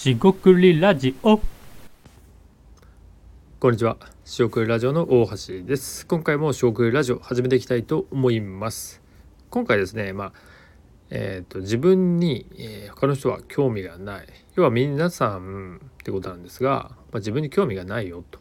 [0.00, 1.38] しごくりラジオ
[3.58, 3.98] こんにちは。
[4.24, 6.06] しおくりラジオの大橋です。
[6.06, 9.02] 今回もしおくりラジオ始めていきたいと思います。
[9.50, 10.32] 今回ですね、まあ、
[11.10, 14.26] えっ、と、自分に、えー他の人は興味がない。
[14.54, 18.38] 要は皆さんってことなんですが、まあ、自分に興味がないよと。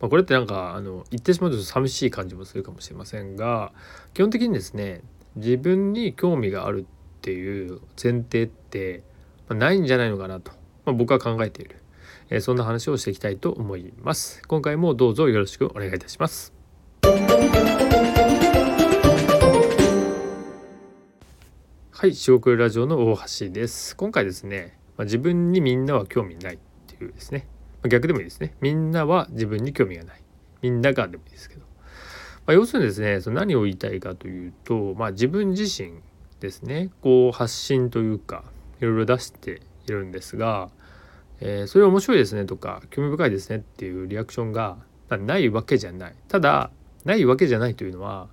[0.00, 3.72] まあ、これってなんか、あの、言ってしまうと寂しい感じもするかもしれませんが、
[4.14, 5.02] 基本的にですね、
[5.36, 6.86] 自分に興味がある
[7.18, 9.02] っていう前提って、
[9.50, 10.52] まないんじゃないのかなと、
[10.88, 11.76] まあ、僕は考えている。
[12.30, 14.42] えーそんな話をしていきたいと思います。
[14.48, 16.54] 今回もどうぞよろしくお願いいたします。
[21.90, 23.94] はい、四国ラジオの大橋です。
[23.96, 27.46] 今回ですね、まあ、自分にみんなは興味ないっていうですね、
[27.82, 28.54] まあ逆でもいいですね。
[28.62, 30.22] みんなは自分に興味がない。
[30.62, 31.60] みんながでもいいですけど。
[32.46, 36.00] まあ、要するにですね、その何を言いたいかというと、まあ、自分自身
[36.40, 38.44] ですね、こう発信というか、
[38.80, 40.70] いろいろ出しているんですが、
[41.40, 44.76] えーそれ面白いですねとか興味深いですねっていうリアクションが
[45.16, 46.70] ないわけじゃないただ
[47.04, 48.28] ないわけじゃないというのは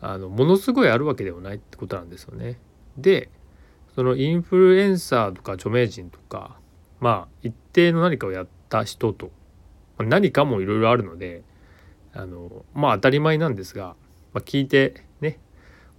[0.00, 2.58] あのものすごいあるわけではないってことなんですよね。
[2.96, 3.30] で
[3.94, 6.58] そのインフルエンサーとか著名人とか
[7.00, 9.30] まあ一定の何かをやった人と
[9.98, 11.42] 何かもいろいろあるので
[12.12, 13.96] あのまあ当たり前なんですが、
[14.32, 15.38] まあ、聞いてね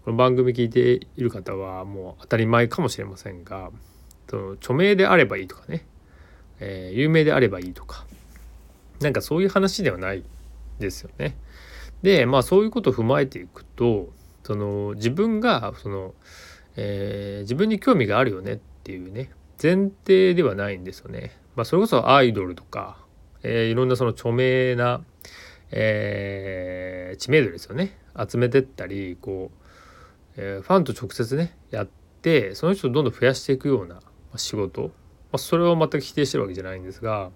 [0.06, 3.70] この番組聞いている方はもう当たり前かもしれませんが
[4.30, 5.86] その著名であればいいとかね
[6.60, 8.06] えー有名であればいいとか
[9.02, 10.24] なんかそういう話ではない
[10.80, 11.38] ですよね。
[12.02, 14.10] でまあそういうことを踏まえていくと
[14.44, 16.14] その自分がその、
[16.76, 21.32] えー自分に興味があるよねっていうね前提ではないんですよね。
[21.56, 22.98] まあ、それこそアイドルとか、
[23.44, 25.02] えーいろんなその著名な、
[25.72, 27.98] えー知名度ですよね
[28.30, 31.88] 集めてったりこう、えーファンと直接ねやっ
[32.22, 34.00] てその人をどんどん増やしていくような
[34.36, 34.92] 仕事
[35.32, 37.32] まあ、それを全く否定してるわけじゃないんですが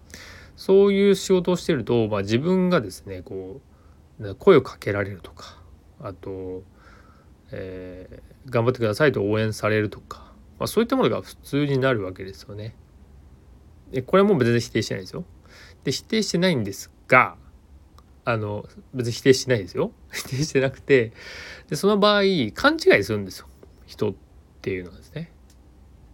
[0.56, 3.62] そういう仕事をしてると、まあ、自分がですねこ
[4.20, 5.60] う声をかけられるとか
[6.00, 6.64] あと、
[7.52, 12.76] えー頑張ってくださいと応援されるとか、まあ、そういったものが普通になるわけですよね。
[13.92, 15.24] でこれはもう全然否定してないですよ。
[15.84, 17.36] で否定してないんですが
[18.26, 19.92] あの別に否定してないですよ。
[20.12, 21.14] 否定してなくて
[21.70, 22.24] でその場合
[22.54, 23.48] 勘違いするんですよ
[23.86, 24.16] 人っ
[24.62, 25.32] ていうのはですね。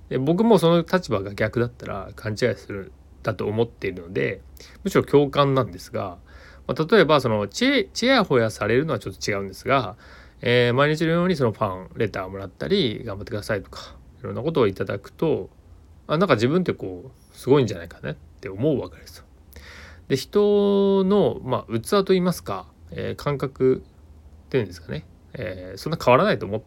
[0.10, 2.92] で僕もその立場が逆だったら勘違いする
[3.24, 4.42] だと思っているので
[4.84, 6.18] むしろ共感なんですが、
[6.68, 9.96] まあ、例えばそのちえちやほやされるのはちょっと違うんですが、
[10.42, 15.50] えー毎日のようにそのファンレターをもらったり頑張ってくださいとかいろんなことをいただくと
[16.08, 19.26] あなんか自分ってこうすごいんじゃないかねって思うわけですよ。
[20.08, 23.84] で人の、まあ、器といいますか、えー感覚
[24.48, 26.62] っていうんですかね、えーそんな変わらないと思っ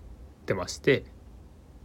[0.47, 1.05] てまして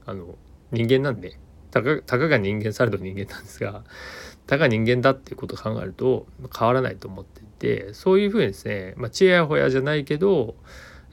[0.05, 0.35] あの
[0.71, 1.39] 人間なんで
[1.71, 3.83] たかたかが人間されど人間なんですが
[4.47, 10.55] たかが人間だっていうことを考えると変わらないと思っていてそういうふうにですね、まあ、ちやほやじゃないけど、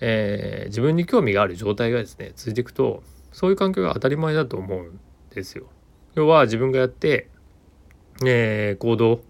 [0.00, 5.00] えー自分に興味がある状態がですね続いていくとそういう環境が当たり前だと思うん
[5.30, 5.66] ですよ。
[6.14, 7.28] 要は自分がやって、
[8.24, 9.20] えー行動、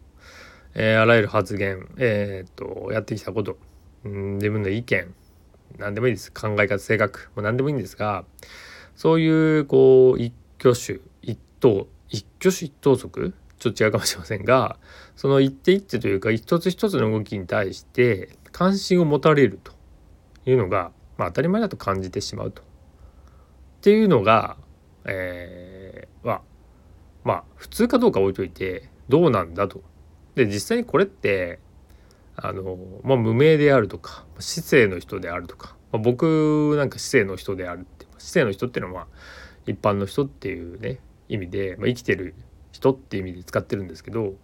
[0.74, 3.58] えーあらゆる発言、えーっとやってきたこと、
[4.04, 5.14] うん、自分の意見
[5.78, 8.24] 何でもいいです考え方性格も何でもいいんですが
[8.94, 11.00] そういうこう一挙手
[11.64, 13.32] 一投一挙手一投足？
[13.58, 14.76] ちょっと違うかもしれませんが
[15.16, 19.72] その一手一手というか一つ一つの動きに対して関心を持たれると
[20.44, 22.62] いうのが、まあ、当たり前だと感じてしまうと。
[22.62, 22.64] っ
[23.80, 24.56] ていうのが、
[25.04, 26.42] えーは
[27.22, 29.82] まあ普通かどうか置いといてどうなんだと。
[30.34, 31.60] で実際にこれって
[32.36, 39.06] あの、まあ、無名であるとか市政の人であるとか、まあ、僕なんか市政の人であるって市政の人っていうのは
[39.66, 40.98] 一般の人っていうね
[41.28, 42.34] 意味で、まあ、生きてる
[42.72, 44.34] 人っていう意味で使ってるんですけど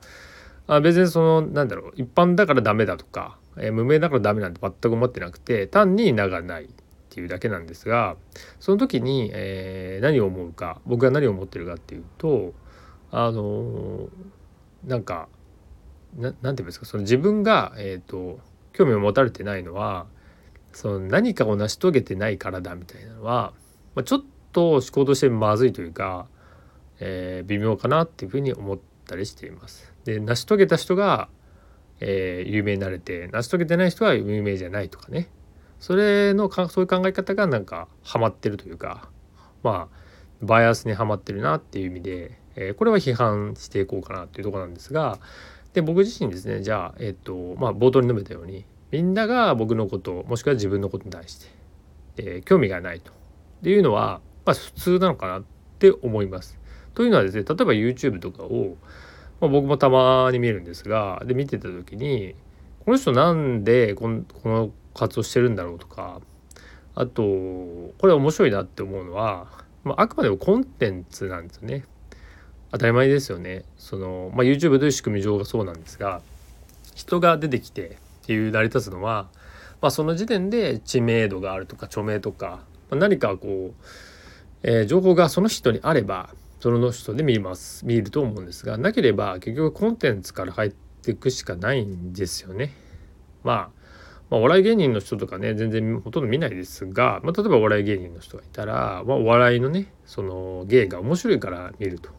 [0.67, 6.69] あ別にそのなんだろう一般だからダメだとか、えー無名だからダメなんて全く思ってなくて単に名がないっ
[7.11, 8.17] ていうだけなんですが
[8.61, 12.55] その時に、えー何を思うか僕が何を思ってるかっていうと
[13.11, 14.09] あのー
[14.87, 15.29] なんか
[16.17, 18.41] ななんて言うんですかその自分が、えー、と
[18.73, 20.07] 興味を持たれてないのは
[20.73, 23.53] その何かを成し遂げてないからだみたいなのは、
[23.95, 24.23] まあ、ちょっ
[24.53, 26.27] と思考としてまずいというか、
[27.01, 29.93] えー微妙かなっていうふうに思ったりしています。
[30.05, 31.29] で成し遂げた人が、
[32.01, 35.29] えー有名になれて成し遂げてない人は有名じゃないとかね
[35.79, 39.09] それのかそういう考え方がなんかハマってるというか
[39.63, 39.97] まあ
[40.43, 45.19] バイアスにはまってるなっていう意味で、えーこれは批判していこうかなっていうところなんですが
[45.73, 51.47] で僕自身ですねじゃあえっ、とまあ冒頭に述べたようにみんなが僕のこともしくは自分のことに対して、
[52.17, 53.15] えー興味がないとっ
[53.63, 55.45] ていうのは、まあ、普通なのかなっ
[55.79, 56.60] て思います。
[56.95, 58.77] というのはですね例えば YouTube とかを、
[59.41, 62.35] まあ、僕もたまに見るんですがで見てた時に
[62.85, 66.21] この人なんでこのこの活動してるんだろうとか
[66.95, 69.47] あとこれ面白いなって思うのは、
[69.85, 71.85] まあ、あくまでもコンテンツなんですよね。
[72.73, 73.65] 当たり前ですよね。
[73.79, 76.23] その、まあ、YouTube という仕組み上がそうなんですが
[76.95, 79.29] 人が出てきてっていう成り立つのは、
[79.81, 82.61] まあ、その時点で知名度があるとか著名とか、
[82.91, 83.75] まあ、何かこう、
[84.63, 92.75] えー、情報がその人にあればその人で見ます見ると思うんですがなければ結局コンテンツから入っていくしかないんですよね。
[93.43, 93.81] まあ
[94.29, 102.11] まあ、お笑い芸人の人とかね全然ほとんど見ないですが、まあ、例えばお笑い芸人の人がいたら、まあ、お笑いのねその芸が面白いから見ると、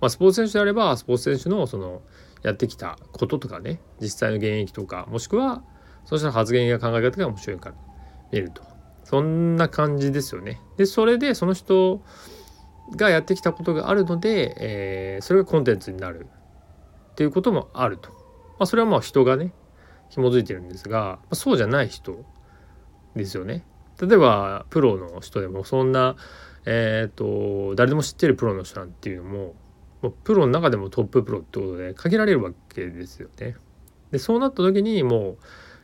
[0.00, 2.02] まあ、スポーツ選手であればスポーツ選手のその
[2.42, 5.64] やってきたこととかね実際の現役とかもしくは
[6.04, 7.74] そしたら発言や考え方が面白いから
[8.30, 8.62] 見ると
[9.02, 10.60] そんな感じですよね。
[10.76, 12.02] でそれでその人
[12.94, 16.26] がやってきたことがあるので、えー、それがコンテンツになる
[17.12, 18.10] っていうこともあると。
[18.10, 19.52] まあ、それはまあ人がね
[20.08, 22.24] 紐づいてるんですがまあそうじゃない人
[23.14, 23.64] ですよね。
[24.00, 26.16] 例えばプロの人でもそんな、
[26.66, 29.54] えーと、誰でも知ってるプロの人なんていうのも
[30.02, 33.56] もうプロの中でもトッププロってことで限られるわけですよね。
[34.10, 35.38] でそうなった時にもう、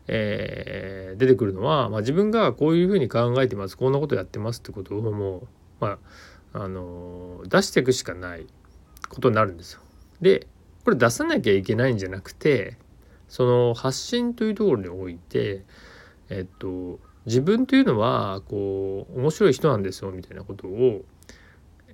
[0.09, 5.49] えー、出てくるのは、まあ、自分がこういうふうに考えてますこんなことやってますってことをもう、
[5.81, 5.99] まあ、
[6.55, 8.47] あの出していくしかない
[9.09, 9.81] ことになるんですよ。
[10.21, 10.47] で
[10.85, 12.77] これ出さなきゃいけないんじゃなくて
[13.29, 15.65] その発信というところにおいて
[16.29, 21.05] えっと自分というのはこう面白い人なんですよみたいなことを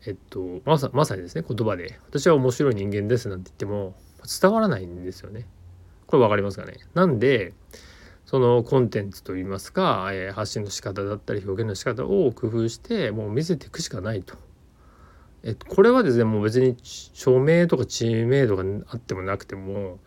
[0.06, 3.94] えっとまさまさにですね言葉で「私は面白い人間です」なんて言っても
[4.40, 5.46] 伝わらないんですよね。
[6.06, 6.78] これ分かりますかね？
[6.94, 7.52] なんで
[8.24, 14.36] そのコンテンツといいますか、え、発信の仕方だったり表現の仕方を工夫してもう見せていくしかないと。
[15.42, 19.98] えこれはですねもう別に署名とか知名度があってもなくても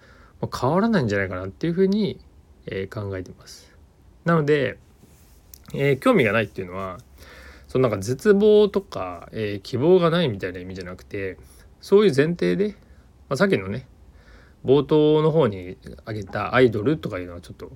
[0.41, 2.19] まあ、変わらないんじゃないかなっていうふうに、
[2.65, 3.71] えー、考えてます。
[4.25, 4.77] なので、
[5.73, 6.97] えー、興味がないっていうのは
[7.67, 11.37] そのなんか絶望とか、えー、希望がないみたいな意味じゃなくて
[11.79, 12.75] そういう前提で、
[13.29, 13.87] まあ、さっきのね
[14.65, 17.71] 冒頭の方に挙げたアイドルとかいうのはちょっと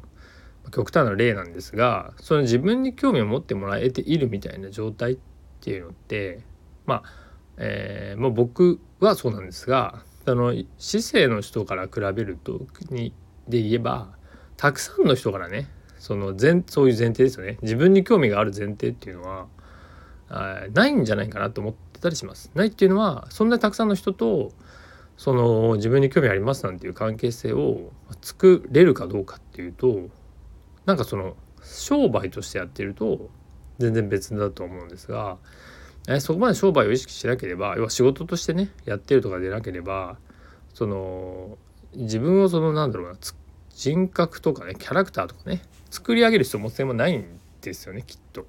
[0.72, 5.18] 極端な例なんですがその自分に興味を持ってもらえているみたいな状態っ
[5.62, 6.42] ていうのって
[6.86, 7.04] まあ、
[7.58, 13.14] えー、まあ、僕はそうなんですがその市政の人から比べるとに
[13.48, 14.10] で言えば
[14.58, 15.70] たくさんの人からね
[16.00, 19.48] その前そういう前提ですよね自分に興味がある前提っていうのは
[20.74, 22.52] ないんじゃないかなと思ってたりします。
[22.56, 24.52] ないっていうのはそんなにたくさんの人と
[25.18, 27.92] その自分に興味ありますなんていう関係性を
[28.22, 30.10] 作れるかどうかっていうと
[30.86, 33.30] なんかその商売としてやってると
[33.80, 35.38] 全然別だと思うんですが
[36.08, 40.18] えそこまで商売を意識しなければ要は仕事としてねやってるとかでなければ
[40.74, 41.58] その
[41.96, 43.18] 自分をそのなんだろうな
[43.70, 48.46] 人格とかねキャラクターとかね作り上げる必要も性もないんですよねきっと。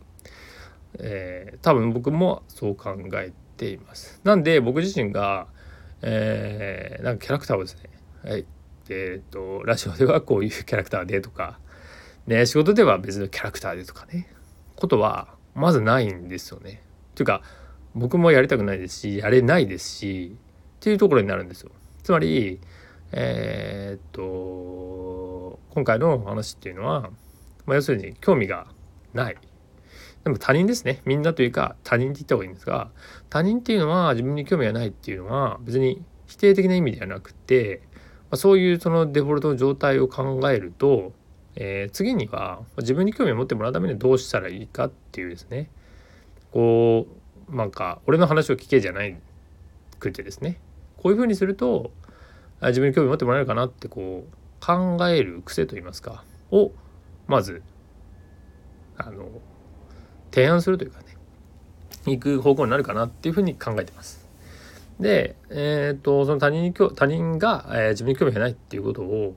[0.98, 4.20] えー、多分僕もそう考えています。
[4.24, 5.46] なんで僕自身が、
[6.02, 7.90] えー、なんかキャラクターをですね、
[8.24, 8.46] はい、
[8.88, 11.58] えっ、とラジオではこういうキャラクターでとか、
[12.26, 14.28] ね、仕事では別のキャラクターでとかね
[14.74, 16.82] ことはまずないんですよね。
[17.16, 17.42] というか
[17.94, 20.36] 僕もやりたくないですしやれないですし
[20.76, 21.70] っていうところになるんですよ。
[22.04, 22.60] つまり
[23.10, 27.10] えー、っと今回の話っていうのは、
[27.64, 28.66] まあ、要するに興味が
[29.14, 29.36] ない。
[30.24, 31.00] でも他人ですね。
[31.04, 32.90] みんなというか他人って言った方がいいんですが
[33.30, 41.12] 他人っていうのは自分に興味がないっていうのは別に否定的な意味ではなくて、まあ、そういうそのデフォルトの状態を考えると、
[41.54, 45.70] えー、次には自分に興味を持ってもらうためにどうしたらいいかっていうですね
[46.56, 47.06] こ
[47.52, 49.14] うなんか俺の話を聞けじゃない
[49.98, 50.58] くてですね
[50.96, 51.90] こういうふうにすると
[52.62, 56.72] 自分に興味持ってもらえるかなってこう考える癖といいますかを
[57.26, 57.62] まず
[58.96, 59.28] あの
[60.32, 61.04] 提案するというかね
[62.06, 64.26] 行く方向になるかなっていうふうに考えてます。
[64.98, 69.34] で、えーと、その他人に他人が、えー、自分に興味がないっていうことを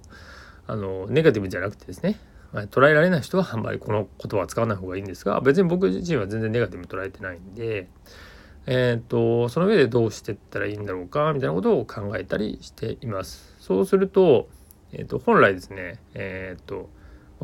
[0.68, 2.18] あのネガティブじゃなくてですね
[2.54, 7.88] 捉えられない人はあんまりこの言葉は使わない方がいいんですが別に僕自身は全然ネガティブに捉えてないんで、
[8.66, 13.56] えーと、その上でどうしてったらいいんだろうかみたいなことを考えたりしています。
[13.60, 14.48] そうすると,、
[14.92, 16.90] えーと、本来ですね、えーと、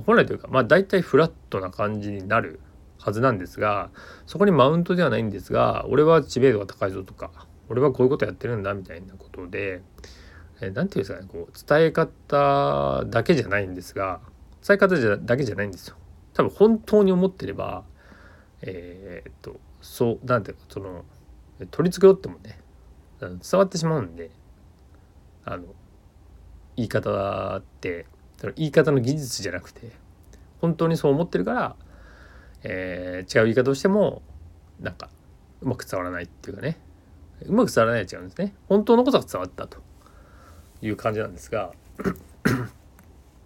[0.06, 2.60] 本来というかまあ大体フラットな感じになる
[2.98, 3.92] はずなんですが
[4.26, 7.32] そこにマウントではないんですが俺は知名度が高いぞとか
[7.70, 9.82] 俺はこういうことやってるんだみたいなことで
[10.60, 14.22] 何、えー、て言うんですかねこう伝え方だけじゃないんですが
[14.66, 15.96] 伝え方じゃだけじゃないんですよ。
[16.34, 17.84] 多分本当に思ってれば
[18.62, 21.06] えー、っとそうなんていうかその
[21.72, 22.60] 取り繕ってもね
[23.20, 24.32] 伝わってしまうんで
[25.46, 25.64] あの
[26.76, 28.06] 言い方って
[28.38, 29.92] その言い方の技術じゃなくて
[30.60, 31.76] 本当にそう思ってるから、
[32.64, 34.22] えー、違う言い方をしても
[34.82, 35.10] なんか
[35.62, 36.78] うまく伝わらないっていうかね
[37.44, 39.78] うまく伝わらないは違うんですね本当のことが伝わったと
[40.82, 41.72] いう感じなんですが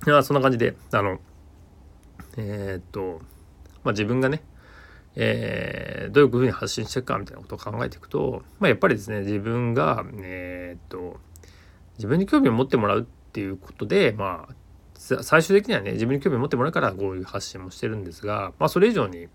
[0.07, 1.19] いやそんな感じであの
[2.37, 3.21] えー、っと
[3.83, 4.43] まあ自分がね
[5.15, 11.19] えー、どういうふうに発信していくかみたいなことを考えていくと、まあ、やっぱりですね自分が、えー、っと
[11.97, 14.53] 自分に興味を持ってもらうっていうことでまあ
[14.95, 19.27] 最終的にはね自分に興味を持ってもらうからこういう発信もしてるんですが、まあ、それ以上に、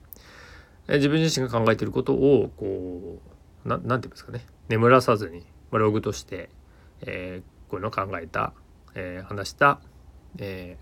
[0.89, 3.21] えー、自分自身が考えていることをこ
[3.65, 5.41] う何て言うんですかね眠らさずに、
[5.71, 6.51] まあ、ログとして、
[7.03, 8.53] えー、こういうのを考えた、
[8.95, 9.81] えー、話した、
[10.39, 10.77] え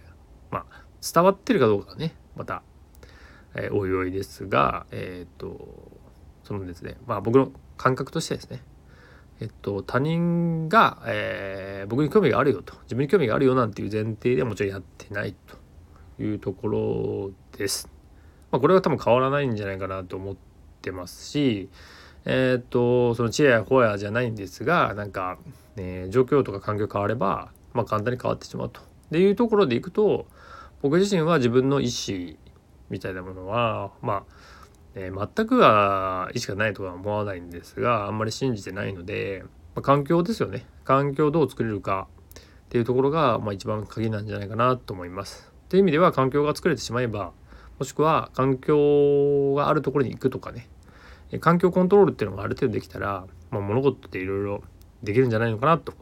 [0.50, 2.62] ー、まあ伝わってるかどうかねまた
[3.54, 5.90] えー、おいおいですが、えっ、ー、と
[6.44, 8.62] そのですねまあ僕の感覚としてですね
[9.40, 15.34] えっと他人が、えー、僕に興味があるよと自分に興味があるよなんていう前提ではもちろんやってない
[16.16, 17.88] というところです。
[18.50, 20.36] まあ、これは多分変わらないんじゃないかなと思っ
[20.82, 21.70] てますし
[22.26, 25.38] えっ、とその知恵やほやじゃないんですがなんか、
[25.74, 28.91] ね、状況とか環境変われば、まあ、簡単に変わってしまうと。
[29.12, 30.26] でいうところでいくと
[30.80, 32.36] 僕自身は自分の意思
[32.90, 34.22] みたいなものはまあ、
[34.94, 45.52] えー、全くは意識がないとは思わないんですがあんまり信じてないので、まあ、環境ですよね環境をどう作れるかっていうところが、まあ、一番鍵なんじゃないかなと思います。
[45.68, 47.32] という意味では環境が作れてしまえば
[47.78, 50.68] もしくは環境があるところに行くとかね
[51.40, 54.62] 環境コントロールっていうのがある程度できたら、まあ、物事っていろいろ
[55.02, 55.94] できるんじゃないのかなと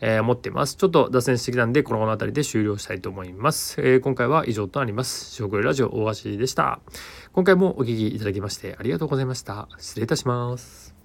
[0.00, 0.76] えー、思っています。
[0.76, 3.80] ちょっと脱線してきたんで、この辺りで終了したいと思います。
[3.80, 5.34] えー、今回は以上となります。
[5.34, 6.80] 食料ラジオ大橋でした。
[7.32, 9.68] 今回もお聴きいただきましてありがとうございました。
[9.78, 10.97] 失礼いたします。